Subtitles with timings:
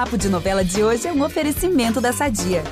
[0.00, 2.64] Papo de Novela de hoje é um oferecimento da Sadia.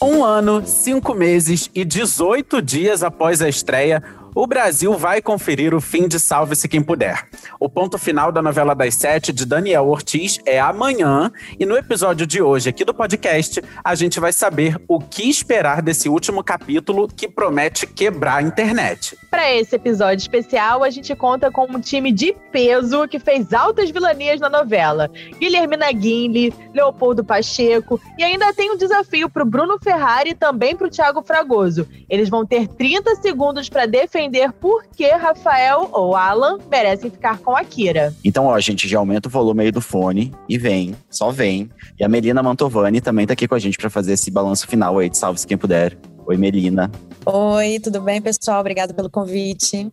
[0.00, 4.02] Um ano, cinco meses e 18 dias após a estreia,
[4.34, 7.28] o Brasil vai conferir o fim de Salve-se Quem Puder.
[7.58, 12.26] O ponto final da novela das sete de Daniel Ortiz é amanhã, e no episódio
[12.26, 17.08] de hoje aqui do podcast, a gente vai saber o que esperar desse último capítulo
[17.08, 19.16] que promete quebrar a internet.
[19.30, 23.90] Para esse episódio especial, a gente conta com um time de peso que fez altas
[23.90, 25.10] vilanias na novela.
[25.38, 30.76] Guilhermina Guinle, Leopoldo Pacheco e ainda tem um desafio para o Bruno Ferrari e também
[30.76, 31.88] para o Thiago Fragoso.
[32.08, 37.56] Eles vão ter 30 segundos para defender por que Rafael ou Alan merecem ficar com
[37.56, 38.14] a Kira.
[38.24, 41.70] Então, ó, a gente já aumenta o volume aí do fone e vem, só vem.
[41.98, 44.98] E a Melina Mantovani também tá aqui com a gente para fazer esse balanço final
[44.98, 45.96] aí de Salve-se Quem Puder.
[46.26, 46.90] Oi, Melina.
[47.26, 48.60] Oi, tudo bem, pessoal?
[48.60, 49.90] Obrigada pelo convite.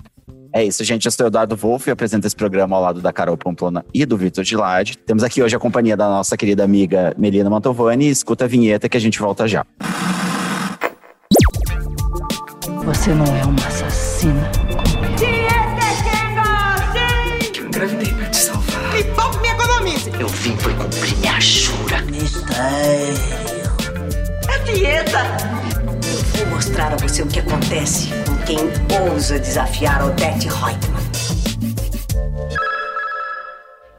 [0.53, 1.05] É isso, gente.
[1.05, 4.17] Eu sou Eduardo Wolff e apresento esse programa ao lado da Carol Pamplona e do
[4.17, 4.97] Vitor Gilade.
[4.97, 8.09] Temos aqui hoje a companhia da nossa querida amiga Melina Mantovani.
[8.09, 9.65] Escuta a vinheta que a gente volta já.
[12.83, 14.51] Você não é uma assassina
[24.47, 25.19] É dieta.
[26.39, 28.57] Eu vou mostrar a você o que acontece com quem
[29.09, 31.01] ousa desafiar Odette Reutemann.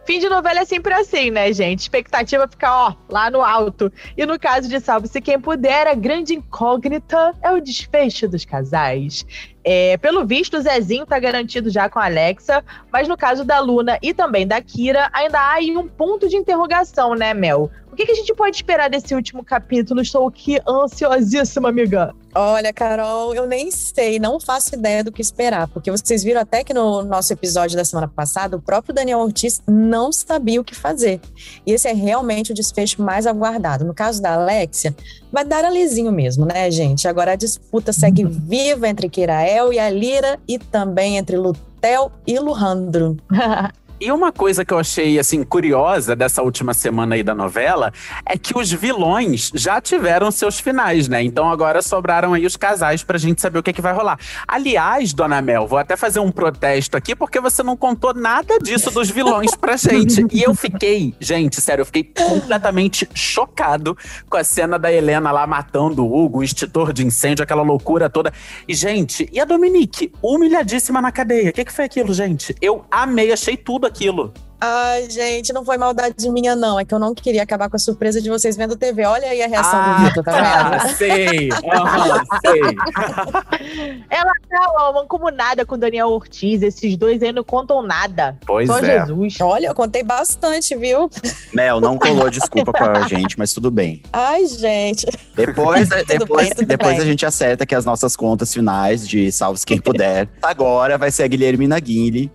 [0.04, 1.80] Fim de novela é sempre assim, né, gente?
[1.80, 3.90] Expectativa fica, ó, lá no alto.
[4.16, 9.24] E no caso de Salve-se Quem Puder, a grande incógnita é o desfecho dos casais.
[9.64, 13.60] É, pelo visto, o Zezinho tá garantido já com a Alexa, mas no caso da
[13.60, 17.70] Luna e também da Kira, ainda há aí um ponto de interrogação, né, Mel?
[17.92, 20.00] O que, que a gente pode esperar desse último capítulo?
[20.00, 22.14] Estou aqui ansiosíssima, amiga.
[22.34, 26.64] Olha, Carol, eu nem sei, não faço ideia do que esperar, porque vocês viram até
[26.64, 30.74] que no nosso episódio da semana passada, o próprio Daniel Ortiz não sabia o que
[30.74, 31.20] fazer.
[31.66, 33.84] E esse é realmente o desfecho mais aguardado.
[33.84, 34.96] No caso da Alexia,
[35.32, 37.08] vai dar alizinho mesmo, né, gente?
[37.08, 42.38] Agora a disputa segue viva entre Kirael e a Lira e também entre Lutel e
[42.38, 43.16] Luhandro.
[44.02, 47.92] E uma coisa que eu achei, assim, curiosa dessa última semana aí da novela
[48.26, 51.22] é que os vilões já tiveram seus finais, né?
[51.22, 54.18] Então agora sobraram aí os casais pra gente saber o que, é que vai rolar.
[54.48, 58.90] Aliás, Dona Mel, vou até fazer um protesto aqui porque você não contou nada disso
[58.90, 60.26] dos vilões pra gente.
[60.32, 63.96] E eu fiquei, gente, sério, eu fiquei completamente chocado
[64.28, 68.10] com a cena da Helena lá matando o Hugo, o extintor de incêndio, aquela loucura
[68.10, 68.32] toda.
[68.66, 70.10] E, gente, e a Dominique?
[70.20, 71.50] Humilhadíssima na cadeia.
[71.50, 72.52] O que, que foi aquilo, gente?
[72.60, 74.32] Eu amei, achei tudo aquilo.
[74.64, 76.78] Ai, gente, não foi maldade minha, não.
[76.78, 79.04] É que eu não queria acabar com a surpresa de vocês vendo TV.
[79.04, 80.44] Olha aí a reação Ah, do Vitor, tá vendo?
[80.46, 81.48] Ah, sei.
[81.50, 82.60] Sei.
[84.08, 86.62] Ela tá ó, mancomunada com o Daniel Ortiz.
[86.62, 88.38] Esses dois aí não contam nada.
[88.46, 89.00] Pois Só é.
[89.00, 89.40] Jesus.
[89.40, 91.10] Olha, eu contei bastante, viu?
[91.52, 94.00] Mel, não colou desculpa com a gente, mas tudo bem.
[94.12, 95.06] Ai, gente.
[95.34, 97.00] Depois, depois, bem, depois bem.
[97.00, 100.28] a gente acerta que as nossas contas finais de Salve Quem Puder.
[100.40, 102.30] Agora vai ser a Guilhermina Guinle,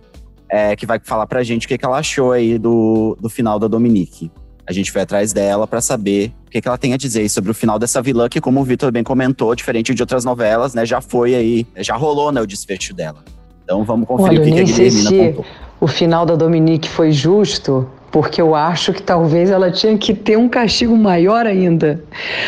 [0.48, 3.58] é, que vai falar pra gente o que, que ela achou aí do, do final
[3.58, 4.30] da Dominique.
[4.66, 7.50] A gente foi atrás dela pra saber o que, que ela tem a dizer sobre
[7.50, 10.84] o final dessa vilã, que, como o Vitor bem comentou, diferente de outras novelas, né,
[10.84, 13.24] já foi aí, já rolou né, o desfecho dela.
[13.64, 15.44] Então vamos conferir Olha, o que, que a Guilhermina se contou.
[15.80, 20.36] o final da Dominique foi justo, porque eu acho que talvez ela tinha que ter
[20.38, 22.02] um castigo maior ainda.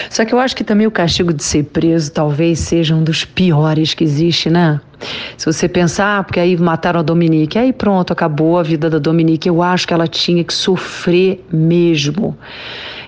[0.08, 3.24] Só que eu acho que também o castigo de ser preso talvez seja um dos
[3.24, 4.80] piores que existe, né?
[5.36, 8.98] Se você pensar, ah, porque aí mataram a Dominique, aí pronto, acabou a vida da
[8.98, 9.48] Dominique.
[9.48, 12.36] Eu acho que ela tinha que sofrer mesmo.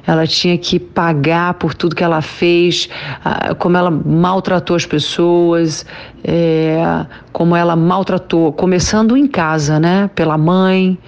[0.06, 2.88] Ela tinha que pagar por tudo que ela fez,
[3.24, 5.86] ah, como ela maltratou as pessoas,
[6.24, 10.10] é, como ela maltratou, começando em casa, né?
[10.14, 10.98] Pela mãe,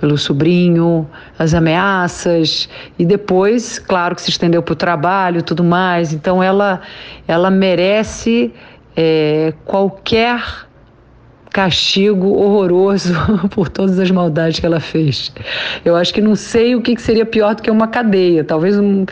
[0.00, 6.12] pelo sobrinho, as ameaças e depois, claro, que se estendeu para o trabalho, tudo mais.
[6.12, 6.80] Então ela,
[7.26, 8.52] ela merece
[8.96, 10.42] é, qualquer
[11.50, 13.14] castigo horroroso
[13.50, 15.32] por todas as maldades que ela fez.
[15.84, 19.04] Eu acho que não sei o que seria pior do que uma cadeia, talvez um,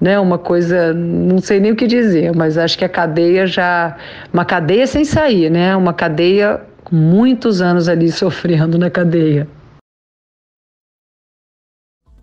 [0.00, 3.96] né, uma coisa, não sei nem o que dizer, mas acho que a cadeia já,
[4.32, 9.46] uma cadeia sem sair, né, uma cadeia com muitos anos ali sofrendo na cadeia.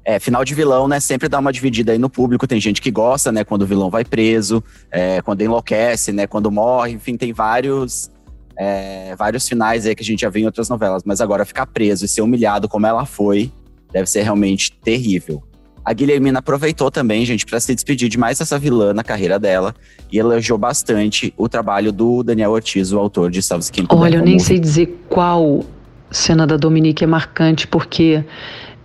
[0.06, 1.00] É, final de vilão, né?
[1.00, 2.46] Sempre dá uma dividida aí no público.
[2.46, 3.44] Tem gente que gosta, né?
[3.44, 6.28] Quando o vilão vai preso, é, quando enlouquece, né?
[6.28, 8.12] Quando morre, enfim, tem vários,
[8.58, 11.04] é, vários finais aí que a gente já viu em outras novelas.
[11.06, 13.52] Mas agora ficar preso e ser humilhado como ela foi,
[13.94, 15.42] deve ser realmente terrível.
[15.86, 19.76] A Guilhermina aproveitou também, gente, para se despedir de mais essa vilã na carreira dela
[20.12, 24.02] e elogiou bastante o trabalho do Daniel Ortiz, o autor de Salve Quem Puder.
[24.02, 25.66] Olha, eu nem sei dizer qual
[26.10, 28.24] cena da Dominique é marcante, porque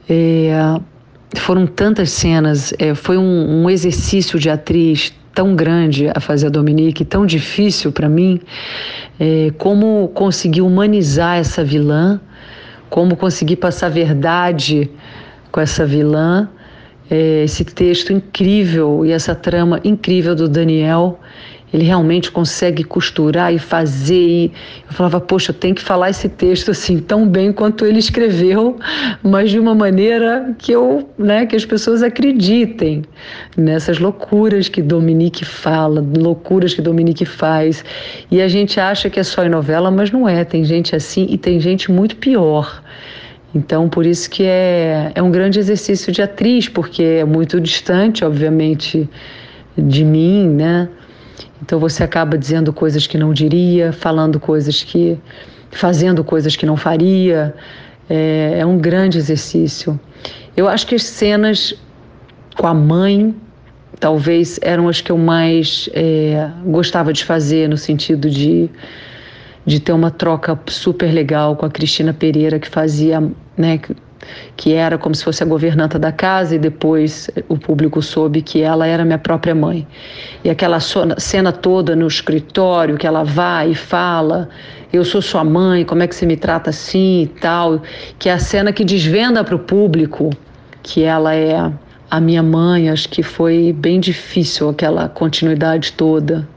[0.09, 0.81] é,
[1.36, 6.50] foram tantas cenas, é, foi um, um exercício de atriz tão grande a fazer a
[6.50, 8.40] Dominique, tão difícil para mim,
[9.20, 12.20] é, como conseguir humanizar essa vilã,
[12.90, 14.90] como conseguir passar verdade
[15.52, 16.48] com essa vilã
[17.10, 21.19] é, esse texto incrível e essa trama incrível do Daniel.
[21.73, 24.15] Ele realmente consegue costurar e fazer.
[24.15, 24.53] E
[24.88, 28.79] eu falava, poxa, eu tenho que falar esse texto assim tão bem quanto ele escreveu,
[29.23, 33.03] mas de uma maneira que eu, né, que as pessoas acreditem
[33.56, 37.85] nessas loucuras que Dominique fala, loucuras que Dominique faz.
[38.31, 40.44] E a gente acha que é só em novela, mas não é.
[40.44, 42.82] Tem gente assim e tem gente muito pior.
[43.55, 48.25] Então, por isso que é, é um grande exercício de atriz, porque é muito distante,
[48.25, 49.09] obviamente,
[49.76, 50.88] de mim, né?
[51.62, 55.19] Então você acaba dizendo coisas que não diria, falando coisas que.
[55.70, 57.55] fazendo coisas que não faria.
[58.08, 59.99] É, é um grande exercício.
[60.56, 61.75] Eu acho que as cenas
[62.56, 63.35] com a mãe
[64.00, 68.70] talvez eram as que eu mais é, gostava de fazer, no sentido de
[69.69, 73.20] de ter uma troca super legal com a Cristina Pereira, que fazia,
[73.55, 73.79] né,
[74.56, 78.62] que era como se fosse a governanta da casa e depois o público soube que
[78.62, 79.86] ela era minha própria mãe.
[80.42, 84.48] E aquela cena toda no escritório que ela vai e fala,
[84.92, 87.82] eu sou sua mãe, como é que você me trata assim e tal,
[88.19, 90.30] que é a cena que desvenda para o público
[90.82, 91.70] que ela é
[92.10, 96.48] a minha mãe, acho que foi bem difícil aquela continuidade toda.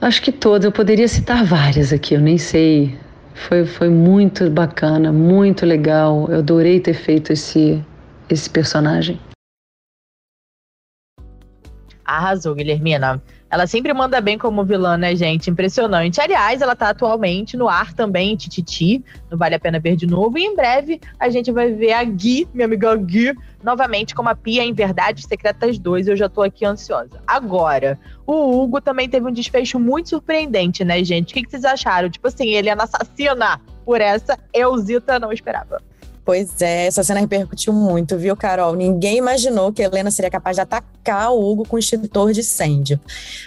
[0.00, 2.98] Acho que todas, eu poderia citar várias aqui, eu nem sei.
[3.34, 6.28] Foi, foi muito bacana, muito legal.
[6.30, 7.82] Eu adorei ter feito esse,
[8.28, 9.18] esse personagem.
[12.04, 13.22] Arrasou, Guilhermina.
[13.52, 15.50] Ela sempre manda bem como vilã, né, gente?
[15.50, 16.18] Impressionante.
[16.22, 20.38] Aliás, ela tá atualmente no ar também, Tititi, não vale a pena ver de novo.
[20.38, 24.34] E em breve a gente vai ver a Gui, minha amiga Gui, novamente como a
[24.34, 26.08] Pia em Verdades Secretas 2.
[26.08, 27.20] Eu já tô aqui ansiosa.
[27.26, 31.32] Agora, o Hugo também teve um desfecho muito surpreendente, né, gente?
[31.32, 32.08] O que, que vocês acharam?
[32.08, 35.82] Tipo assim, ele é assassina por essa, Eusita não esperava.
[36.24, 38.76] Pois é, essa cena repercutiu muito, viu, Carol?
[38.76, 43.00] Ninguém imaginou que Helena seria capaz de atacar o Hugo com o extintor de incêndio.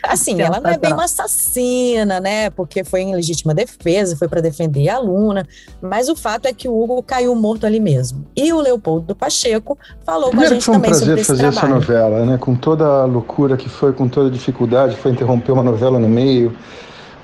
[0.03, 2.49] Assim, ela não é bem uma assassina, né?
[2.49, 5.47] Porque foi em legítima defesa, foi para defender a aluna.
[5.81, 8.25] Mas o fato é que o Hugo caiu morto ali mesmo.
[8.35, 11.57] E o Leopoldo Pacheco falou Primeiro com a gente também sobre esse fazer trabalho.
[11.57, 12.37] essa novela, né?
[12.37, 16.09] Com toda a loucura que foi, com toda a dificuldade, foi interromper uma novela no
[16.09, 16.53] meio,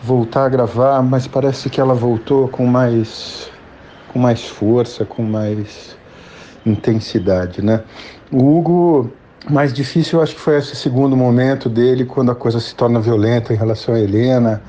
[0.01, 3.51] voltar a gravar, mas parece que ela voltou com mais
[4.12, 5.96] com mais força, com mais
[6.66, 7.81] intensidade, né?
[8.31, 9.12] O Hugo,
[9.50, 13.00] mais difícil eu acho que foi esse segundo momento dele, quando a coisa se torna
[13.00, 14.62] violenta em relação a Helena,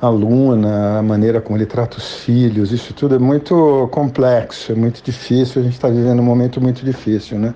[0.00, 4.74] a Luna, a maneira como ele trata os filhos, isso tudo é muito complexo, é
[4.74, 7.54] muito difícil, a gente está vivendo um momento muito difícil, né?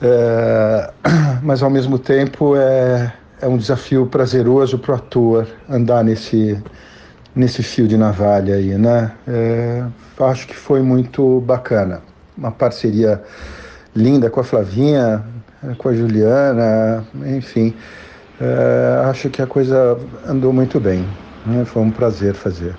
[0.00, 0.90] É,
[1.42, 6.60] mas ao mesmo tempo é, é um desafio prazeroso para o ator andar nesse,
[7.36, 9.12] nesse fio de navalha aí, né?
[9.28, 9.84] É,
[10.20, 12.00] acho que foi muito bacana.
[12.36, 13.22] Uma parceria
[13.94, 15.22] linda com a Flavinha,
[15.76, 17.06] com a Juliana,
[17.36, 17.74] enfim.
[18.40, 21.06] É, acho que a coisa andou muito bem.
[21.44, 21.64] Né?
[21.66, 22.74] Foi um prazer fazer.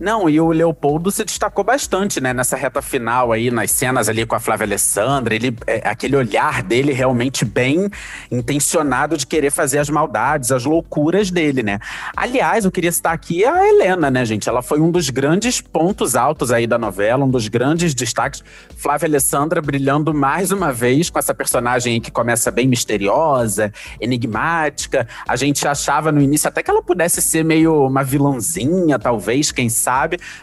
[0.00, 4.26] Não, e o Leopoldo se destacou bastante, né, nessa reta final aí, nas cenas ali
[4.26, 5.34] com a Flávia Alessandra.
[5.34, 7.88] Ele, é, aquele olhar dele realmente bem
[8.28, 11.78] intencionado de querer fazer as maldades, as loucuras dele, né?
[12.16, 14.48] Aliás, eu queria citar aqui a Helena, né, gente?
[14.48, 18.42] Ela foi um dos grandes pontos altos aí da novela, um dos grandes destaques.
[18.76, 25.06] Flávia Alessandra brilhando mais uma vez com essa personagem que começa bem misteriosa, enigmática.
[25.26, 29.68] A gente achava no início até que ela pudesse ser meio uma vilãzinha, talvez, quem
[29.68, 29.83] sabe,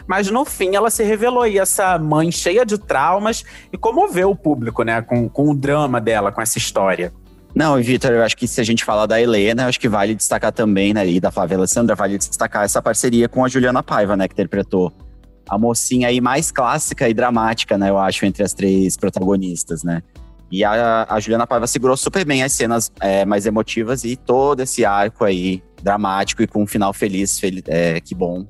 [0.06, 4.36] mas no fim ela se revelou aí essa mãe cheia de traumas e comoveu o
[4.36, 7.12] público, né, com, com o drama dela, com essa história.
[7.54, 10.14] Não, Vitor, eu acho que se a gente falar da Helena, eu acho que vale
[10.14, 14.16] destacar também, né, e da Flávia Alessandra, vale destacar essa parceria com a Juliana Paiva,
[14.16, 14.92] né, que interpretou
[15.48, 20.02] a mocinha aí mais clássica e dramática, né, eu acho, entre as três protagonistas, né.
[20.50, 24.60] E a, a Juliana Paiva segurou super bem as cenas é, mais emotivas e todo
[24.60, 28.46] esse arco aí dramático e com um final feliz, fel é, que bom,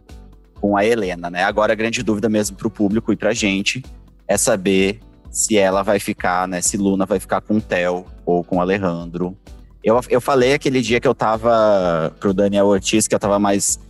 [0.62, 1.42] com a Helena, né?
[1.42, 3.82] Agora a grande dúvida mesmo para o público e para a gente
[4.28, 6.62] é saber se ela vai ficar, né?
[6.62, 9.36] Se Luna vai ficar com o Theo ou com o Alejandro.
[9.82, 13.80] Eu, eu falei aquele dia que eu tava pro Daniel Ortiz, que eu tava mais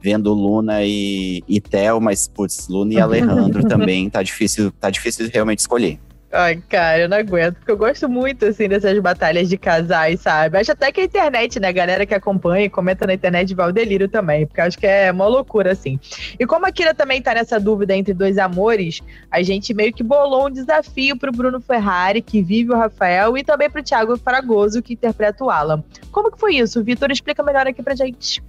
[0.00, 5.28] vendo Luna e, e Theo, mas, putz, Luna e Alejandro também tá difícil, tá difícil
[5.30, 6.00] realmente escolher.
[6.36, 10.58] Ai, cara, eu não aguento, porque eu gosto muito, assim, dessas batalhas de casais, sabe?
[10.58, 13.68] Acho até que a internet, né, a galera que acompanha e comenta na internet vai
[13.68, 15.96] o delírio também, porque acho que é uma loucura, assim.
[16.36, 19.00] E como a Kira também tá nessa dúvida entre dois amores,
[19.30, 23.44] a gente meio que bolou um desafio pro Bruno Ferrari, que vive o Rafael, e
[23.44, 25.84] também pro Thiago Fragoso, que interpreta o Alan.
[26.10, 26.82] Como que foi isso?
[26.82, 28.42] Vitor, explica melhor aqui pra gente.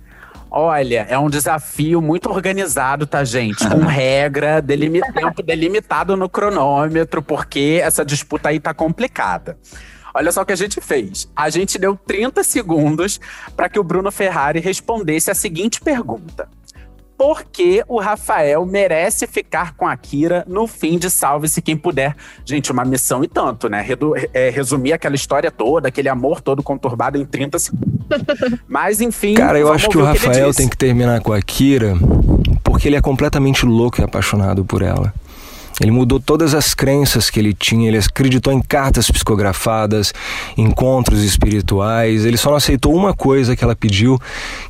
[0.58, 3.68] Olha, é um desafio muito organizado, tá, gente?
[3.68, 9.58] Com regra, delimi tempo delimitado no cronômetro, porque essa disputa aí tá complicada.
[10.14, 11.30] Olha só o que a gente fez.
[11.36, 13.20] A gente deu 30 segundos
[13.54, 16.48] para que o Bruno Ferrari respondesse a seguinte pergunta:
[17.18, 22.16] por que o Rafael merece ficar com a Kira no fim de Salve-se Quem Puder.
[22.44, 23.86] Gente, uma missão e tanto, né?
[24.34, 27.96] É, resumir aquela história toda, aquele amor todo conturbado em 30 segundos.
[28.68, 29.34] Mas, enfim.
[29.36, 31.96] Cara, eu acho que o Rafael que tem que terminar com a Kira
[32.64, 35.14] porque ele é completamente louco e apaixonado por ela.
[35.82, 40.14] Ele mudou todas as crenças que ele tinha, ele acreditou em cartas psicografadas,
[40.58, 42.26] encontros espirituais.
[42.26, 44.20] Ele só não aceitou uma coisa que ela pediu,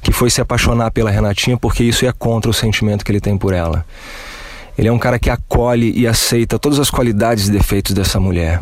[0.01, 3.37] que foi se apaixonar pela Renatinha, porque isso é contra o sentimento que ele tem
[3.37, 3.85] por ela.
[4.77, 8.59] Ele é um cara que acolhe e aceita todas as qualidades e defeitos dessa mulher.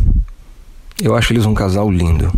[1.01, 2.31] Eu acho eles um casal lindo.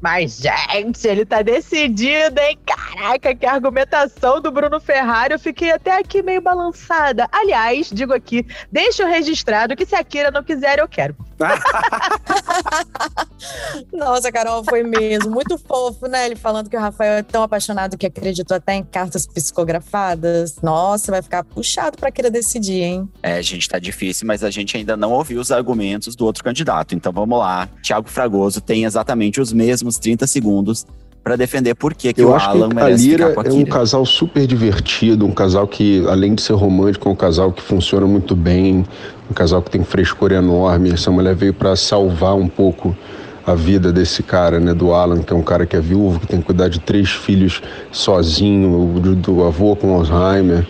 [0.00, 2.58] Mas, gente, ele tá decidido, hein?
[2.66, 5.34] Caraca, que argumentação do Bruno Ferrari.
[5.34, 7.28] Eu fiquei até aqui meio balançada.
[7.32, 11.16] Aliás, digo aqui, deixa eu registrado que se a Kira não quiser, eu quero.
[13.92, 15.30] Nossa, Carol, foi mesmo.
[15.30, 16.24] Muito fofo, né?
[16.26, 20.56] Ele falando que o Rafael é tão apaixonado que acreditou até em cartas psicografadas.
[20.62, 23.08] Nossa, vai ficar puxado pra Kira decidir, hein?
[23.22, 26.94] É, gente, tá difícil, mas a gente ainda não ouviu os argumentos do outro candidato.
[26.94, 27.68] Então vamos lá.
[27.82, 30.84] Tiago Fragoso tem exatamente os mesmos 30 segundos
[31.22, 34.06] para defender por que, que Eu o acho Alan que a Lira é um casal
[34.06, 38.36] super divertido, um casal que, além de ser romântico, é um casal que funciona muito
[38.36, 38.84] bem,
[39.28, 40.92] um casal que tem frescor enorme.
[40.92, 42.96] Essa mulher veio para salvar um pouco
[43.44, 46.28] a vida desse cara, né, do Alan, que é um cara que é viúvo, que
[46.28, 50.66] tem que cuidar de três filhos sozinho, do, do avô com Alzheimer.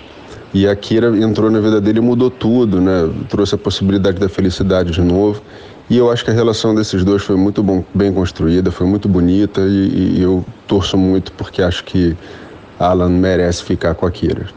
[0.55, 3.11] E a Kira entrou na vida dele e mudou tudo, né?
[3.29, 5.43] Trouxe a possibilidade da felicidade de novo.
[5.89, 9.09] E eu acho que a relação desses dois foi muito bom, bem construída, foi muito
[9.09, 12.17] bonita e, e eu torço muito porque acho que
[12.79, 14.49] Alan merece ficar com a Kira.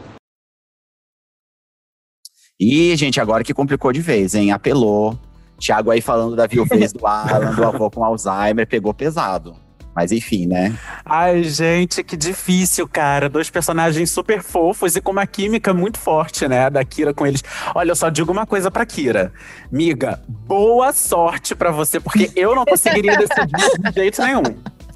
[2.58, 4.52] E, gente, agora que complicou de vez, hein?
[4.52, 5.16] Apelou.
[5.58, 9.54] Thiago aí falando da viuvez do Alan, do avô com Alzheimer, pegou pesado.
[9.94, 10.76] Mas enfim, né?
[11.04, 13.28] Ai, gente, que difícil, cara.
[13.28, 16.70] Dois personagens super fofos e com uma química muito forte, né?
[16.70, 17.42] Da Kira com eles.
[17.74, 19.32] Olha, eu só digo uma coisa pra Kira.
[19.70, 24.42] Miga, boa sorte pra você, porque eu não conseguiria decidir de jeito nenhum.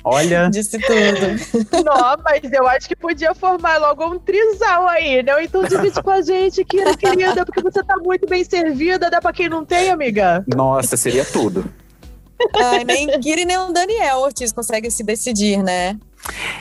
[0.05, 0.51] Olha.
[0.51, 1.83] Disse tudo.
[1.83, 5.43] Não, mas eu acho que podia formar logo um trisal aí, né?
[5.43, 9.11] Então divide com a gente, Kira, querida, porque você tá muito bem servida.
[9.11, 10.45] Dá pra quem não tem, amiga?
[10.47, 11.65] Nossa, seria tudo.
[12.57, 15.97] Ai, nem Kira e nem o Daniel Ortiz conseguem se decidir, né?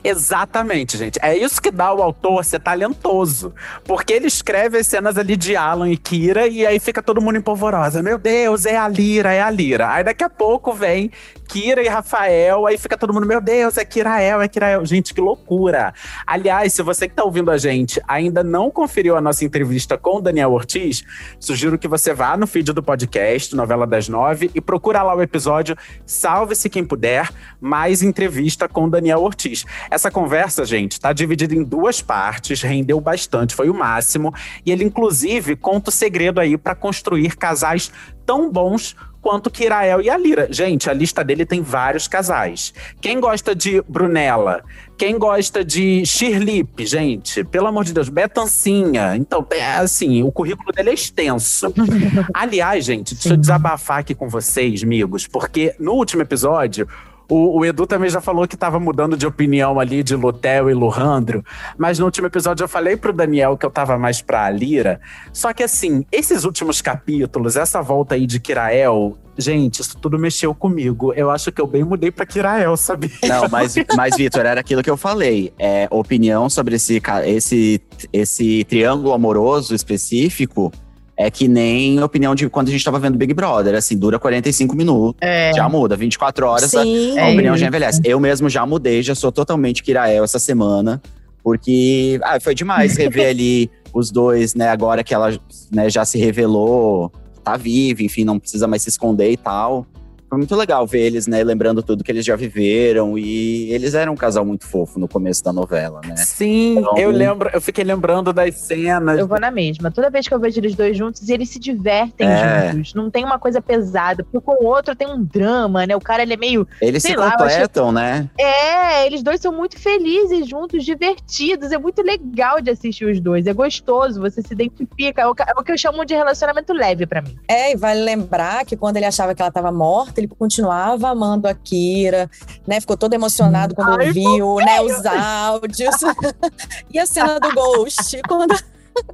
[0.03, 1.17] Exatamente, gente.
[1.21, 3.53] É isso que dá ao autor ser talentoso.
[3.85, 7.37] Porque ele escreve as cenas ali de Alan e Kira e aí fica todo mundo
[7.37, 8.03] em polvorosa.
[8.03, 9.89] Meu Deus, é a Lira, é a Lira.
[9.91, 11.11] Aí daqui a pouco vem
[11.53, 14.83] Kira e Rafael, aí fica todo mundo, meu Deus, é Kirael, é Kirael.
[14.87, 15.93] Gente, que loucura.
[16.25, 20.17] Aliás, se você que tá ouvindo a gente ainda não conferiu a nossa entrevista com
[20.17, 21.03] o Daniel Ortiz,
[21.39, 25.21] sugiro que você vá no feed do podcast, Novela das Nove, e procura lá o
[25.21, 27.29] episódio Salve-se Quem Puder,
[27.61, 29.63] mais entrevista com o Daniel Ortiz.
[29.91, 34.33] Essa conversa, gente, tá dividida em duas partes, rendeu bastante, foi o máximo,
[34.65, 37.91] e ele inclusive conta o segredo aí para construir casais
[38.25, 40.49] tão bons quanto Kirael e a Lira.
[40.51, 42.73] Gente, a lista dele tem vários casais.
[42.99, 44.63] Quem gosta de Brunella?
[44.97, 47.43] Quem gosta de Shirlip, gente?
[47.45, 49.15] Pelo amor de Deus, Betancinha.
[49.15, 51.73] Então, é assim, o currículo dele é extenso.
[52.33, 56.87] Aliás, gente, deixa eu desabafar aqui com vocês, amigos, porque no último episódio
[57.29, 60.73] o, o, Edu também já falou que tava mudando de opinião ali de Lutel e
[60.73, 61.43] Luhandro,
[61.77, 64.99] mas no último episódio eu falei pro Daniel que eu tava mais pra Alira.
[65.31, 70.53] Só que assim, esses últimos capítulos, essa volta aí de Kirael, gente, isso tudo mexeu
[70.53, 71.13] comigo.
[71.13, 73.11] Eu acho que eu bem mudei pra Kirael, sabe?
[73.23, 75.53] Não, mas, mas Vitor, era aquilo que eu falei.
[75.57, 80.71] É, opinião sobre esse, esse, esse triângulo amoroso específico
[81.17, 84.75] é que nem opinião de quando a gente tava vendo Big Brother, assim, dura 45
[84.75, 85.51] minutos, É.
[85.55, 87.17] já muda, 24 horas, Sim.
[87.17, 87.65] a, a É opinião já isso.
[87.67, 88.01] envelhece.
[88.03, 91.01] Eu mesmo já mudei, já sou totalmente Kirael essa semana,
[91.43, 95.37] porque ah, foi demais rever ali os dois, né, agora que ela
[95.71, 97.11] né, já se revelou,
[97.43, 99.85] tá viva, enfim, não precisa mais se esconder e tal.
[100.33, 103.17] Foi muito legal ver eles, né, lembrando tudo que eles já viveram.
[103.17, 106.15] E eles eram um casal muito fofo no começo da novela, né?
[106.17, 109.19] Sim, então, eu lembro, eu fiquei lembrando das cenas.
[109.19, 109.91] Eu vou na mesma.
[109.91, 112.71] Toda vez que eu vejo eles dois juntos, eles se divertem é.
[112.71, 112.93] juntos.
[112.95, 114.23] Não tem uma coisa pesada.
[114.23, 115.95] Porque com o outro tem um drama, né?
[115.95, 116.67] O cara ele é meio.
[116.81, 117.93] Eles se lá, completam, acho...
[117.93, 118.29] né?
[118.37, 121.71] É, eles dois são muito felizes juntos, divertidos.
[121.71, 123.45] É muito legal de assistir os dois.
[123.45, 125.21] É gostoso, você se identifica.
[125.21, 127.37] É o, é o que eu chamo de relacionamento leve para mim.
[127.47, 131.47] É, e vale lembrar que quando ele achava que ela estava morta, ele continuava amando
[131.47, 132.29] a Kira,
[132.65, 132.79] né?
[132.79, 135.95] Ficou todo emocionado quando Ai, viu, né, os áudios.
[136.91, 138.55] e a cena do Ghost, quando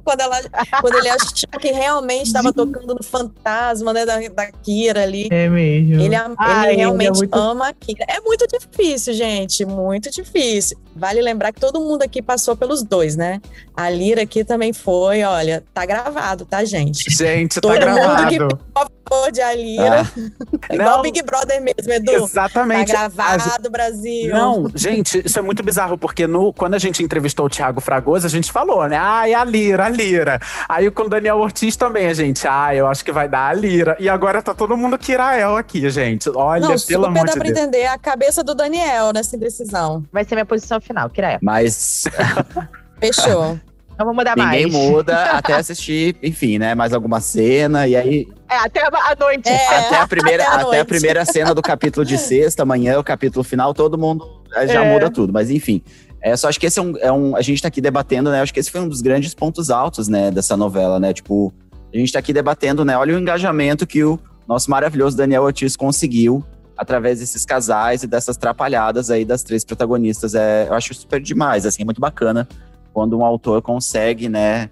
[0.04, 0.40] quando, ela,
[0.80, 5.28] quando ele achou que realmente estava tocando no fantasma né, da, da Kira ali.
[5.30, 6.00] É mesmo.
[6.00, 7.34] Ele, Ai, ele realmente é muito...
[7.34, 8.04] ama a Kira.
[8.08, 9.64] É muito difícil, gente.
[9.64, 10.78] Muito difícil.
[10.94, 13.40] Vale lembrar que todo mundo aqui passou pelos dois, né?
[13.74, 17.10] A Lira aqui também foi, olha, tá gravado, tá, gente?
[17.10, 18.58] Gente, tá todo tá gravado.
[19.08, 20.02] Favor de Alira.
[20.02, 20.30] Ah.
[20.74, 22.12] Igual Não, Big Brother mesmo, Edu.
[22.12, 22.92] Exatamente.
[22.92, 24.30] Tá gravado, Brasil.
[24.32, 28.26] Não, gente, isso é muito bizarro, porque no, quando a gente entrevistou o Thiago Fragoso,
[28.26, 28.96] a gente falou, né?
[28.96, 30.40] Ai, a Lira, a Lira.
[30.68, 33.52] Aí com o Daniel Ortiz também, a gente, ah, eu acho que vai dar a
[33.52, 33.96] Lira.
[33.98, 36.28] E agora tá todo mundo Kirael aqui, gente.
[36.30, 37.34] Olha, Não, pelo amor de Deus.
[37.34, 40.04] dá pra entender a cabeça do Daniel nessa indecisão.
[40.12, 41.38] Vai ser minha posição final, Kirael.
[41.42, 42.04] Mas.
[43.00, 43.58] Fechou.
[44.00, 44.72] Não vou mudar Ninguém mais.
[44.72, 46.74] Ninguém muda até assistir, enfim, né?
[46.74, 48.26] Mais alguma cena, e aí.
[48.48, 49.46] É, até a noite.
[49.46, 52.98] É, até, a primeira, até, a, até a, primeira cena do capítulo de sexta, amanhã,
[52.98, 54.26] o capítulo final, todo mundo
[54.66, 54.90] já é.
[54.90, 55.34] muda tudo.
[55.34, 55.82] Mas enfim.
[56.22, 57.36] É, só acho que esse é um, é um.
[57.36, 58.40] A gente tá aqui debatendo, né?
[58.40, 61.12] Acho que esse foi um dos grandes pontos altos, né, dessa novela, né?
[61.12, 61.52] Tipo,
[61.92, 62.96] a gente tá aqui debatendo, né?
[62.96, 66.42] Olha o engajamento que o nosso maravilhoso Daniel Ortiz conseguiu
[66.74, 70.34] através desses casais e dessas trapalhadas aí das três protagonistas.
[70.34, 72.48] É, eu acho super demais, assim, é muito bacana
[72.92, 74.68] quando um autor consegue, né,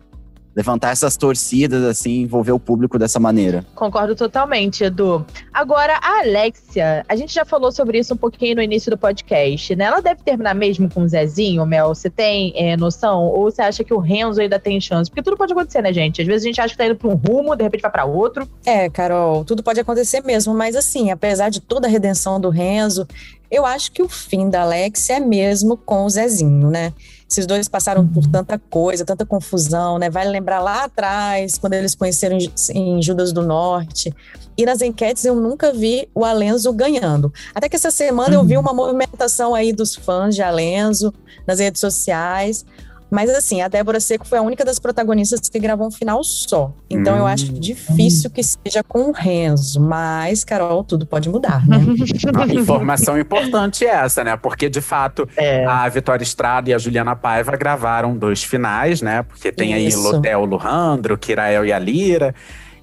[0.58, 3.64] levantar essas torcidas, assim, envolver o público dessa maneira.
[3.76, 5.24] Concordo totalmente, Edu.
[5.54, 9.76] Agora, a Alexia, a gente já falou sobre isso um pouquinho no início do podcast,
[9.76, 9.84] né?
[9.84, 11.94] Ela deve terminar mesmo com o Zezinho, Mel?
[11.94, 13.26] Você tem é, noção?
[13.26, 15.08] Ou você acha que o Renzo ainda tem chance?
[15.08, 16.20] Porque tudo pode acontecer, né, gente?
[16.20, 18.04] Às vezes a gente acha que tá indo pra um rumo, de repente vai pra
[18.04, 18.48] outro.
[18.66, 23.06] É, Carol, tudo pode acontecer mesmo, mas assim, apesar de toda a redenção do Renzo,
[23.48, 26.92] eu acho que o fim da Alexia é mesmo com o Zezinho, né?
[27.30, 30.08] Esses dois passaram por tanta coisa, tanta confusão, né?
[30.08, 32.38] Vale lembrar lá atrás, quando eles conheceram
[32.72, 34.14] em Judas do Norte.
[34.56, 37.32] E nas enquetes eu nunca vi o Alenzo ganhando.
[37.54, 41.12] Até que essa semana eu vi uma movimentação aí dos fãs de Alenzo
[41.46, 42.64] nas redes sociais.
[43.10, 46.72] Mas assim, a Débora Seco foi a única das protagonistas que gravou um final só.
[46.90, 47.18] Então hum.
[47.18, 47.58] eu acho hum.
[47.58, 49.80] difícil que seja com o Renzo.
[49.80, 51.78] Mas, Carol, tudo pode mudar, né?
[52.52, 54.36] informação importante é essa, né?
[54.36, 55.64] Porque, de fato, é.
[55.64, 59.22] a Vitória Estrada e a Juliana Paiva gravaram dois finais, né?
[59.22, 59.98] Porque tem Isso.
[59.98, 62.34] aí Lotel Luhandro, Kirael e a Lira.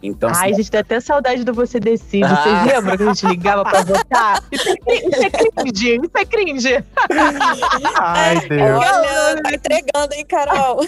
[0.06, 2.24] Então, Ai, a gente tem até saudade do Você Decide.
[2.24, 2.36] Ah.
[2.36, 4.44] Vocês lembram que a gente ligava pra votar?
[4.52, 6.84] Isso é, isso é cringe, isso é cringe.
[7.98, 8.84] Ai, Deus.
[8.84, 10.86] Olha, tá entregando, hein, Carol?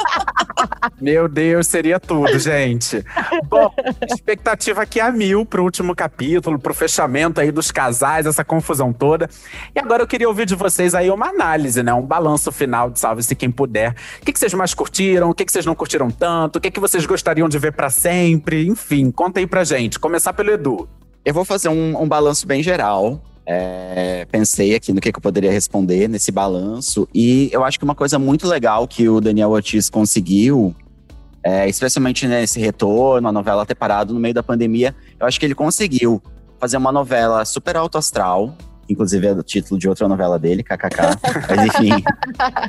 [1.00, 3.04] Meu Deus, seria tudo, gente.
[3.48, 3.72] Bom,
[4.10, 9.30] expectativa aqui a mil pro último capítulo, pro fechamento aí dos casais, essa confusão toda.
[9.74, 11.94] E agora eu queria ouvir de vocês aí uma análise, né?
[11.94, 13.94] Um balanço final de Salve-se Quem Puder.
[14.20, 15.30] O que, que vocês mais curtiram?
[15.30, 16.56] O que, que vocês não curtiram tanto?
[16.56, 18.25] O que, que vocês gostariam de ver para sempre?
[18.26, 18.66] Sempre?
[18.66, 20.00] Enfim, conta aí pra gente.
[20.00, 20.88] Começar pelo Edu.
[21.24, 23.22] Eu vou fazer um, um balanço bem geral.
[23.46, 27.08] É, pensei aqui no que, que, eu poderia responder nesse balanço.
[27.14, 30.74] E eu acho que uma coisa muito legal que o Daniel Ortiz conseguiu,
[31.44, 35.46] é, especialmente nesse retorno, a novela ter parado no meio da pandemia, eu acho que
[35.46, 36.20] ele conseguiu
[36.58, 38.56] fazer uma novela super alto astral.
[38.88, 41.18] Inclusive é o título de outra novela dele, KKK.
[41.48, 41.90] Mas enfim,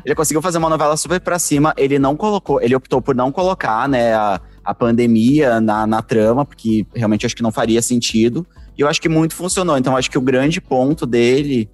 [0.05, 1.73] ele conseguiu fazer uma novela super pra cima.
[1.77, 6.43] Ele não colocou, ele optou por não colocar, né, a, a pandemia na, na trama,
[6.43, 8.45] porque realmente acho que não faria sentido.
[8.77, 9.77] E eu acho que muito funcionou.
[9.77, 11.69] Então, acho que o grande ponto dele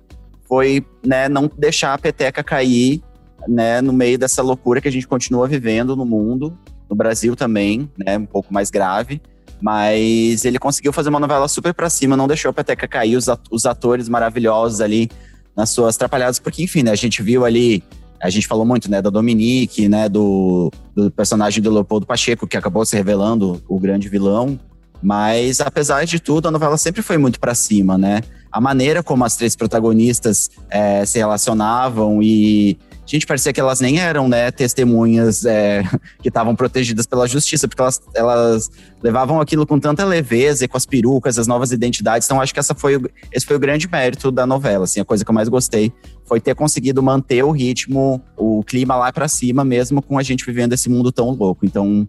[0.47, 3.01] foi né, não deixar a peteca cair
[3.47, 6.55] né, no meio dessa loucura que a gente continua vivendo no mundo,
[6.87, 9.19] no Brasil também, né, um pouco mais grave.
[9.59, 13.25] Mas ele conseguiu fazer uma novela super pra cima, não deixou a peteca cair, os,
[13.49, 15.09] os atores maravilhosos ali
[15.55, 17.83] nas suas atrapalhadas, porque, enfim, né, a gente viu ali
[18.23, 22.55] a gente falou muito, né, da Dominique, né, do, do personagem do Leopoldo Pacheco, que
[22.55, 24.57] acabou se revelando o grande vilão.
[25.01, 28.21] Mas, apesar de tudo, a novela sempre foi muito para cima, né?
[28.49, 33.99] A maneira como as três protagonistas é, se relacionavam e gente, parecia que elas nem
[33.99, 35.83] eram, né, testemunhas é,
[36.21, 38.69] que estavam protegidas pela justiça, porque elas, elas
[39.01, 42.27] levavam aquilo com tanta leveza e com as perucas, as novas identidades.
[42.27, 42.99] Então, acho que essa foi,
[43.31, 45.91] esse foi o grande mérito da novela, assim, a coisa que eu mais gostei
[46.25, 50.45] foi ter conseguido manter o ritmo, o clima lá para cima, mesmo com a gente
[50.45, 51.65] vivendo esse mundo tão louco.
[51.65, 52.07] Então,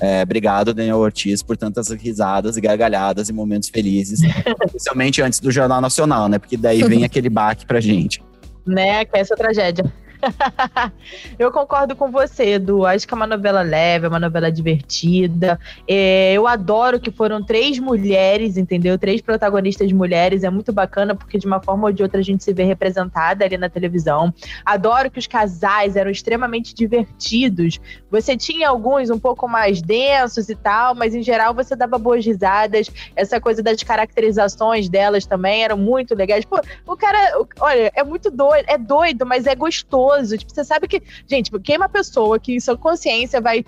[0.00, 4.20] É, obrigado, Daniel Ortiz, por tantas risadas e gargalhadas e momentos felizes,
[4.66, 6.40] especialmente antes do Jornal Nacional, né?
[6.40, 8.20] Porque daí vem aquele baque pra gente.
[8.66, 9.84] Né, que é essa tragédia.
[11.38, 12.86] eu concordo com você, Edu.
[12.86, 15.58] Acho que é uma novela leve, é uma novela divertida.
[15.86, 18.98] É, eu adoro que foram três mulheres, entendeu?
[18.98, 20.44] Três protagonistas mulheres.
[20.44, 23.44] É muito bacana porque de uma forma ou de outra a gente se vê representada
[23.44, 24.32] ali na televisão.
[24.64, 27.80] Adoro que os casais eram extremamente divertidos.
[28.10, 32.24] Você tinha alguns um pouco mais densos e tal, mas em geral você dava boas
[32.24, 32.88] risadas.
[33.16, 36.44] Essa coisa das caracterizações delas também eram muito legais.
[36.44, 37.18] Pô, o cara,
[37.60, 41.76] olha, é muito doido, é doido, mas é gostoso Tipo, você sabe que, gente, quem
[41.76, 43.64] é uma pessoa que sua consciência vai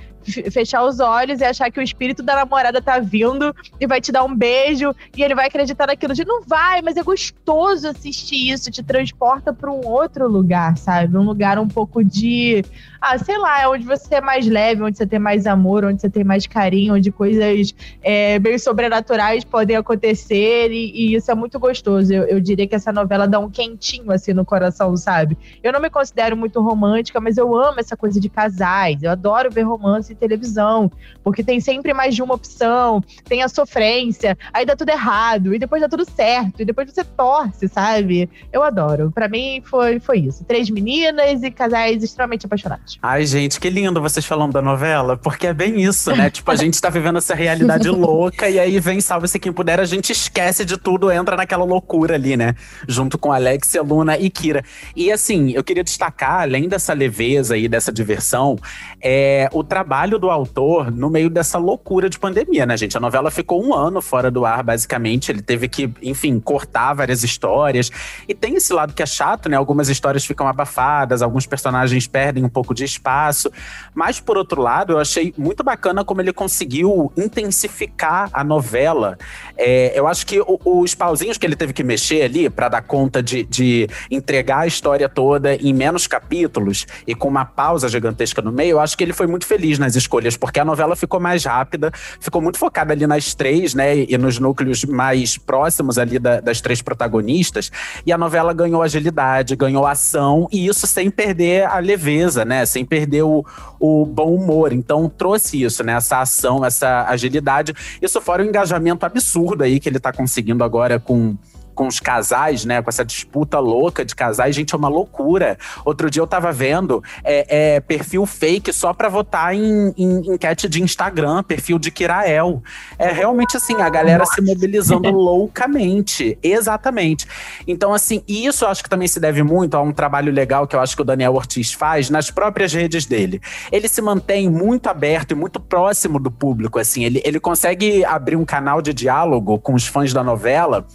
[0.50, 4.10] fechar os olhos e achar que o espírito da namorada tá vindo e vai te
[4.10, 6.14] dar um beijo e ele vai acreditar naquilo.
[6.26, 11.16] Não vai, mas é gostoso assistir isso, te transporta para um outro lugar, sabe?
[11.16, 12.64] Um lugar um pouco de,
[13.00, 16.00] ah, sei lá, é onde você é mais leve, onde você tem mais amor, onde
[16.00, 21.34] você tem mais carinho, onde coisas é, meio sobrenaturais podem acontecer e, e isso é
[21.34, 22.12] muito gostoso.
[22.12, 25.36] Eu, eu diria que essa novela dá um quentinho assim no coração, sabe?
[25.62, 29.02] Eu não me considero muito romântica, mas eu amo essa coisa de casais.
[29.02, 30.90] Eu adoro ver romance televisão,
[31.22, 35.58] porque tem sempre mais de uma opção, tem a sofrência, aí dá tudo errado, e
[35.58, 38.28] depois dá tudo certo, e depois você torce, sabe?
[38.52, 39.10] Eu adoro.
[39.12, 40.44] Para mim foi, foi isso.
[40.44, 42.98] Três meninas e casais extremamente apaixonados.
[43.02, 46.30] Ai, gente, que lindo vocês falando da novela, porque é bem isso, né?
[46.30, 49.84] tipo, a gente tá vivendo essa realidade louca, e aí vem Salve-se Quem Puder, a
[49.84, 52.54] gente esquece de tudo, entra naquela loucura ali, né?
[52.86, 54.64] Junto com Alexia, Luna e Kira.
[54.94, 58.58] E assim, eu queria destacar, além dessa leveza e dessa diversão,
[59.00, 62.96] é o trabalho trabalho do autor no meio dessa loucura de pandemia, né, gente?
[62.96, 65.32] A novela ficou um ano fora do ar, basicamente.
[65.32, 67.90] Ele teve que, enfim, cortar várias histórias.
[68.28, 69.56] E tem esse lado que é chato, né?
[69.56, 73.50] Algumas histórias ficam abafadas, alguns personagens perdem um pouco de espaço.
[73.94, 79.16] Mas, por outro lado, eu achei muito bacana como ele conseguiu intensificar a novela.
[79.56, 83.22] É, eu acho que os pauzinhos que ele teve que mexer ali para dar conta
[83.22, 88.52] de, de entregar a história toda em menos capítulos e com uma pausa gigantesca no
[88.52, 91.44] meio, eu acho que ele foi muito feliz nas escolhas, porque a novela ficou mais
[91.44, 93.98] rápida, ficou muito focada ali nas três, né?
[93.98, 97.70] E nos núcleos mais próximos ali da, das três protagonistas.
[98.04, 102.64] E a novela ganhou agilidade, ganhou ação, e isso sem perder a leveza, né?
[102.66, 103.44] Sem perder o,
[103.78, 104.72] o bom humor.
[104.72, 105.94] Então trouxe isso, né?
[105.94, 107.74] Essa ação, essa agilidade.
[108.00, 111.36] Isso fora o engajamento absurdo aí que ele tá conseguindo agora com
[111.74, 112.80] com os casais, né?
[112.80, 115.58] Com essa disputa louca de casais, gente, é uma loucura.
[115.84, 120.68] Outro dia eu tava vendo é, é perfil fake só para votar em, em, enquete
[120.68, 122.62] de Instagram, perfil de Kirael.
[122.98, 126.38] É realmente assim, a galera se mobilizando loucamente.
[126.42, 127.26] Exatamente.
[127.66, 130.76] Então, assim, isso eu acho que também se deve muito a um trabalho legal que
[130.76, 133.40] eu acho que o Daniel Ortiz faz nas próprias redes dele.
[133.70, 137.04] Ele se mantém muito aberto e muito próximo do público, assim.
[137.04, 140.86] Ele, ele consegue abrir um canal de diálogo com os fãs da novela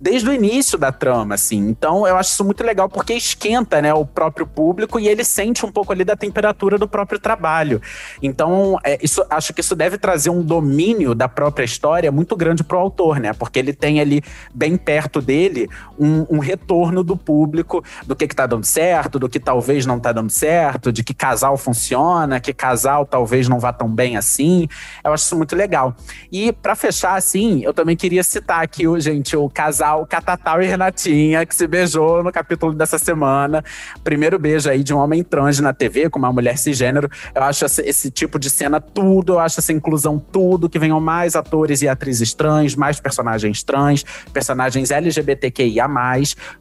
[0.00, 1.58] desde o início da trama, assim.
[1.68, 5.64] Então eu acho isso muito legal porque esquenta, né, o próprio público e ele sente
[5.64, 7.80] um pouco ali da temperatura do próprio trabalho.
[8.22, 12.64] Então, é, isso, acho que isso deve trazer um domínio da própria história muito grande
[12.64, 13.32] pro autor, né?
[13.32, 14.22] Porque ele tem ali
[14.54, 19.28] bem perto dele um, um retorno do público do que, que tá dando certo, do
[19.28, 23.72] que talvez não tá dando certo, de que casal funciona, que casal talvez não vá
[23.72, 24.68] tão bem assim.
[25.04, 25.94] Eu acho isso muito legal.
[26.30, 30.66] E para fechar, assim, eu também queria citar aqui, gente, o casal casal Catatal e
[30.66, 33.64] Renatinha, que se beijou no capítulo dessa semana.
[34.04, 37.08] Primeiro beijo aí de um homem trans na TV, com uma mulher cisgênero.
[37.34, 41.00] Eu acho esse, esse tipo de cena tudo, eu acho essa inclusão tudo, que venham
[41.00, 45.88] mais atores e atrizes trans, mais personagens trans, personagens LGBTQIA+,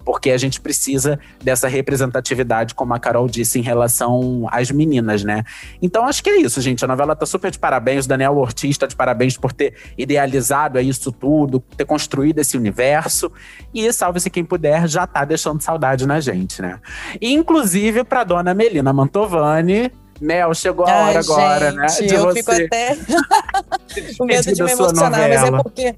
[0.05, 5.43] porque a gente precisa dessa representatividade, como a Carol disse, em relação às meninas, né?
[5.81, 6.85] Então acho que é isso, gente.
[6.85, 8.05] A novela tá super de parabéns.
[8.05, 13.16] O Daniel Ortiz tá de parabéns por ter idealizado isso tudo, ter construído esse universo
[13.17, 13.31] março.
[13.73, 16.79] E Salve-se Quem Puder já tá deixando saudade na gente, né?
[17.21, 21.85] inclusive, pra dona Melina Mantovani, Mel, chegou a hora Ai, agora, né?
[21.85, 22.39] De eu você.
[22.39, 22.97] fico até
[24.17, 25.95] com medo de me emocionar, mas é porque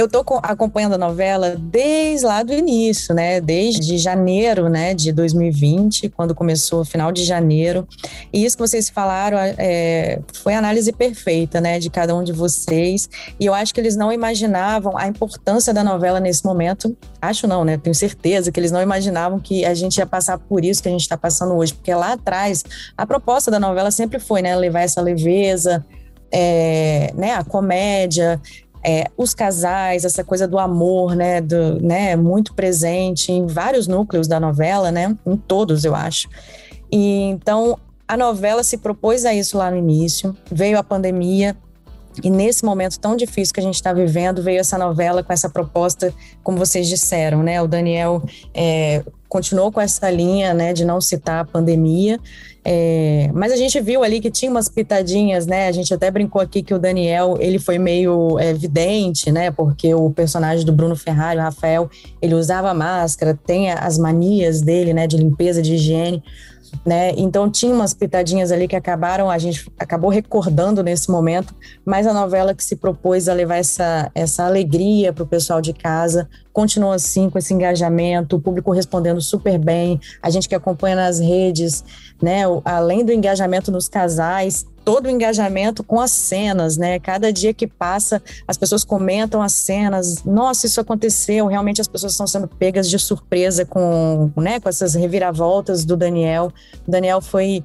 [0.00, 3.38] eu tô acompanhando a novela desde lá do início, né?
[3.38, 7.86] Desde janeiro, né, de 2020, quando começou, final de janeiro.
[8.32, 12.32] E isso que vocês falaram é, foi a análise perfeita, né, de cada um de
[12.32, 13.10] vocês.
[13.38, 16.96] E eu acho que eles não imaginavam a importância da novela nesse momento.
[17.20, 17.76] Acho não, né?
[17.76, 20.92] Tenho certeza que eles não imaginavam que a gente ia passar por isso que a
[20.92, 22.64] gente está passando hoje, porque lá atrás
[22.96, 25.84] a proposta da novela sempre foi, né, levar essa leveza,
[26.32, 28.40] é, né, a comédia,
[28.84, 34.26] é, os casais, essa coisa do amor, né, do, né, muito presente em vários núcleos
[34.26, 36.28] da novela, né, em todos, eu acho.
[36.90, 37.78] E então
[38.10, 41.56] A novela se propôs a isso lá no início, veio a pandemia,
[42.24, 45.48] e nesse momento tão difícil que a gente está vivendo, veio essa novela com essa
[45.48, 46.12] proposta,
[46.42, 47.62] como vocês disseram, né?
[47.62, 48.20] O Daniel
[48.52, 52.18] é, continuou com essa linha, né, de não citar a pandemia,
[52.62, 55.66] é, mas a gente viu ali que tinha umas pitadinhas, né?
[55.66, 59.50] A gente até brincou aqui que o Daniel ele foi meio é, evidente, né?
[59.50, 61.88] Porque o personagem do Bruno Ferrari, o Rafael,
[62.20, 65.06] ele usava máscara, tem as manias dele, né?
[65.06, 66.22] De limpeza, de higiene
[66.84, 67.12] né?
[67.16, 71.54] Então tinha umas pitadinhas ali que acabaram, a gente acabou recordando nesse momento,
[71.84, 75.72] mas a novela que se propôs a levar essa, essa alegria para o pessoal de
[75.72, 80.96] casa continua assim com esse engajamento, o público respondendo super bem, a gente que acompanha
[80.96, 81.84] nas redes,
[82.20, 82.42] né?
[82.64, 86.98] Além do engajamento nos casais, todo o engajamento com as cenas, né?
[86.98, 90.24] Cada dia que passa, as pessoas comentam as cenas.
[90.24, 91.46] Nossa, isso aconteceu.
[91.46, 96.52] Realmente as pessoas estão sendo pegas de surpresa com, né, com essas reviravoltas do Daniel.
[96.88, 97.62] O Daniel foi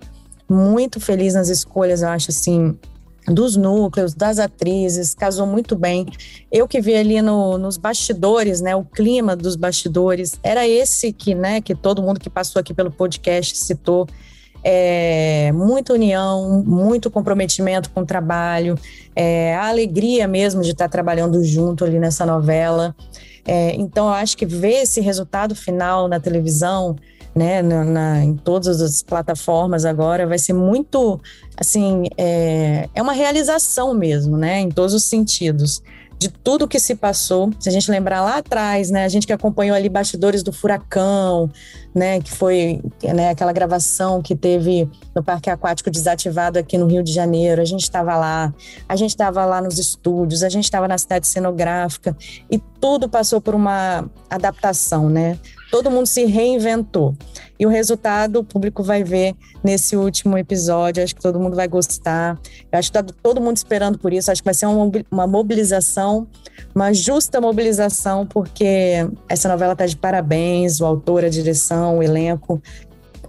[0.48, 2.78] muito feliz nas escolhas, eu acho assim,
[3.26, 6.06] dos núcleos, das atrizes, casou muito bem.
[6.52, 11.34] Eu que vi ali no, nos bastidores, né, o clima dos bastidores, era esse que,
[11.34, 14.08] né, que todo mundo que passou aqui pelo podcast citou
[14.68, 18.76] é, muita união, muito comprometimento com o trabalho,
[19.16, 22.96] é, a alegria mesmo de estar trabalhando junto ali nessa novela.
[23.48, 26.96] É, então, eu acho que ver esse resultado final na televisão,
[27.36, 31.22] né, na, na, em todas as plataformas agora, vai ser muito,
[31.56, 35.84] assim, é, é uma realização mesmo, né, em todos os sentidos
[36.18, 37.52] de tudo que se passou.
[37.60, 41.50] Se a gente lembrar lá atrás, né, a gente que acompanhou ali bastidores do furacão,
[41.94, 47.04] né, que foi né, aquela gravação que teve no Parque Aquático desativado aqui no Rio
[47.04, 47.62] de Janeiro.
[47.62, 48.54] A gente estava lá,
[48.88, 52.16] a gente estava lá nos estúdios, a gente estava na cidade cenográfica
[52.50, 55.40] e tudo passou por uma adaptação, né?
[55.76, 57.14] Todo mundo se reinventou.
[57.60, 61.04] E o resultado o público vai ver nesse último episódio.
[61.04, 62.40] Acho que todo mundo vai gostar.
[62.72, 64.32] Eu acho que está todo mundo esperando por isso.
[64.32, 66.28] Acho que vai ser uma mobilização,
[66.74, 70.80] uma justa mobilização, porque essa novela está de parabéns.
[70.80, 72.62] O autor, a direção, o elenco,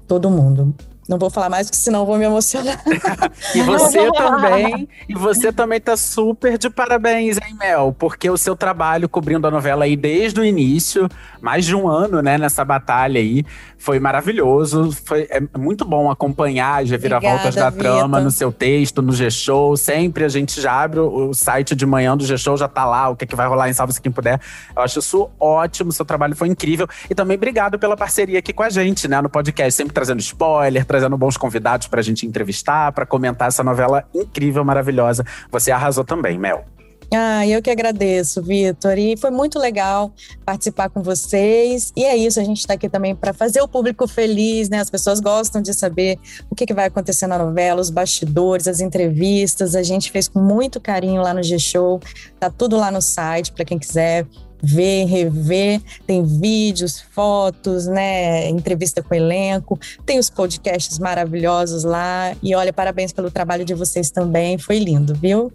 [0.06, 0.72] todo mundo.
[1.08, 2.82] Não vou falar mais, porque senão vou me emocionar.
[3.54, 7.94] e você também, e você também tá super de parabéns, hein, Mel?
[7.96, 11.08] Porque o seu trabalho cobrindo a novela aí desde o início,
[11.40, 13.44] mais de um ano, né, nessa batalha aí,
[13.78, 14.90] foi maravilhoso.
[15.04, 17.84] Foi é muito bom acompanhar as reviravoltas da Vitor.
[17.84, 19.76] trama no seu texto, no G-Show.
[19.76, 23.16] Sempre a gente já abre o, site de manhã do G-Show, já tá lá, o
[23.16, 24.40] que, é que vai rolar em Salve-se Quem Puder.
[24.74, 26.88] Eu acho isso ótimo, seu trabalho foi incrível.
[27.08, 30.84] E também obrigado pela parceria aqui com a gente, né, no podcast, sempre trazendo spoiler,
[30.96, 35.24] trazendo bons convidados pra gente entrevistar, para comentar essa novela incrível, maravilhosa.
[35.50, 36.64] Você arrasou também, Mel.
[37.12, 38.98] Ah, eu que agradeço, Vitor.
[38.98, 40.12] E foi muito legal
[40.44, 41.92] participar com vocês.
[41.94, 44.80] E é isso, a gente está aqui também para fazer o público feliz, né?
[44.80, 46.18] As pessoas gostam de saber
[46.50, 49.76] o que, que vai acontecer na novela, os bastidores, as entrevistas.
[49.76, 52.00] A gente fez com muito carinho lá no G-Show.
[52.40, 54.26] Tá tudo lá no site para quem quiser
[54.62, 62.34] ver, rever, tem vídeos, fotos, né, entrevista com o elenco, tem os podcasts maravilhosos lá.
[62.42, 65.52] E olha, parabéns pelo trabalho de vocês também, foi lindo, viu?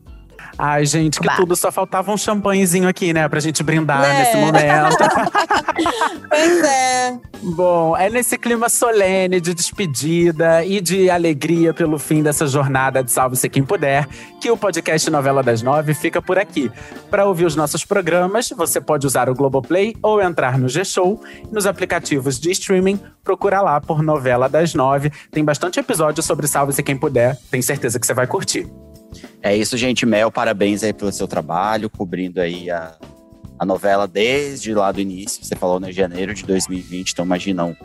[0.58, 1.36] Ai, gente, que bah.
[1.36, 1.56] tudo.
[1.56, 3.28] Só faltava um champanhezinho aqui, né?
[3.28, 4.20] Pra gente brindar né?
[4.20, 4.98] nesse momento.
[6.30, 7.20] pois é.
[7.44, 13.12] Bom, é nesse clima solene de despedida e de alegria pelo fim dessa jornada de
[13.12, 14.08] Salve-se Quem Puder
[14.40, 16.72] que o podcast Novela das Nove fica por aqui.
[17.10, 21.22] Para ouvir os nossos programas, você pode usar o Globoplay ou entrar no G-Show.
[21.52, 25.12] Nos aplicativos de streaming, procura lá por Novela das Nove.
[25.32, 27.38] Tem bastante episódio sobre Salve-se Quem Puder.
[27.50, 28.68] Tenho certeza que você vai curtir.
[29.42, 30.06] É isso, gente.
[30.06, 32.96] Mel, parabéns aí pelo seu trabalho, cobrindo aí a,
[33.58, 35.44] a novela desde lá do início.
[35.44, 37.76] Você falou no né, janeiro de 2020, então imaginam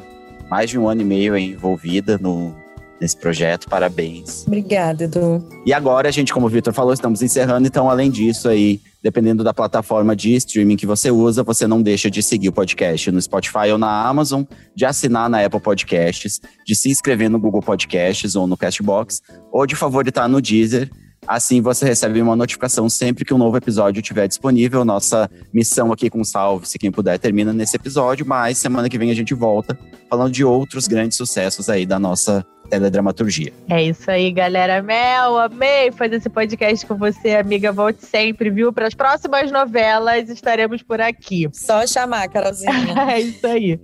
[0.51, 2.55] mais de um ano e meio aí envolvida no,
[3.01, 3.69] nesse projeto.
[3.69, 4.47] Parabéns.
[4.47, 5.47] Obrigada, Edu.
[5.65, 7.67] E agora, gente, como o Vitor falou, estamos encerrando.
[7.67, 12.11] Então, além disso aí, dependendo da plataforma de streaming que você usa, você não deixa
[12.11, 14.43] de seguir o podcast no Spotify ou na Amazon,
[14.75, 19.21] de assinar na Apple Podcasts, de se inscrever no Google Podcasts ou no Castbox,
[19.53, 20.91] ou de favoritar no Deezer
[21.27, 24.85] Assim você recebe uma notificação sempre que um novo episódio estiver disponível.
[24.85, 29.11] Nossa missão aqui com Salve, se quem puder, termina nesse episódio, mas semana que vem
[29.11, 33.53] a gente volta falando de outros grandes sucessos aí da nossa teledramaturgia.
[33.69, 34.83] É isso aí, galera.
[34.83, 37.73] Mel, amei fazer esse podcast com você, amiga.
[37.73, 38.73] Volte sempre, viu?
[38.73, 41.49] Para as próximas novelas estaremos por aqui.
[41.53, 42.95] Só chamar, Carolzinha.
[43.11, 43.81] é isso aí.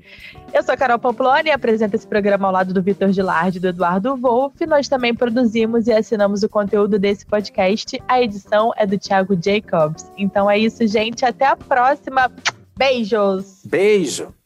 [0.53, 3.61] Eu sou a Carol Poploni e apresento esse programa ao lado do Vitor Gilardi e
[3.61, 4.66] do Eduardo Wolff.
[4.66, 7.99] Nós também produzimos e assinamos o conteúdo desse podcast.
[8.07, 10.11] A edição é do Thiago Jacobs.
[10.18, 11.25] Então é isso, gente.
[11.25, 12.31] Até a próxima.
[12.77, 13.62] Beijos!
[13.64, 14.41] Beijo!